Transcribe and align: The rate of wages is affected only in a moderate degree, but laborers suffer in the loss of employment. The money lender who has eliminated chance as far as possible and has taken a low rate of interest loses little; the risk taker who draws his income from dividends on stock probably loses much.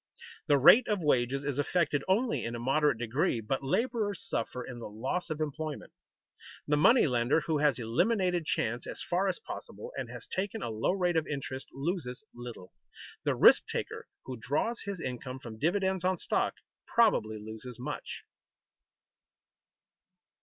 The 0.47 0.57
rate 0.57 0.87
of 0.87 1.03
wages 1.03 1.43
is 1.43 1.59
affected 1.59 2.03
only 2.07 2.43
in 2.43 2.55
a 2.55 2.59
moderate 2.59 2.97
degree, 2.97 3.39
but 3.39 3.61
laborers 3.61 4.19
suffer 4.19 4.63
in 4.63 4.79
the 4.79 4.89
loss 4.89 5.29
of 5.29 5.39
employment. 5.39 5.93
The 6.67 6.75
money 6.75 7.05
lender 7.05 7.41
who 7.41 7.59
has 7.59 7.77
eliminated 7.77 8.47
chance 8.47 8.87
as 8.87 9.03
far 9.07 9.27
as 9.27 9.37
possible 9.37 9.93
and 9.95 10.09
has 10.09 10.25
taken 10.27 10.63
a 10.63 10.71
low 10.71 10.93
rate 10.93 11.17
of 11.17 11.27
interest 11.27 11.67
loses 11.71 12.23
little; 12.33 12.73
the 13.25 13.35
risk 13.35 13.67
taker 13.67 14.07
who 14.25 14.37
draws 14.41 14.81
his 14.85 14.99
income 14.99 15.37
from 15.37 15.59
dividends 15.59 16.03
on 16.03 16.17
stock 16.17 16.55
probably 16.87 17.37
loses 17.37 17.77
much. 17.77 18.23